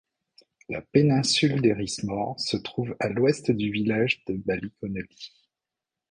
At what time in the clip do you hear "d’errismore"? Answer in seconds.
1.61-2.39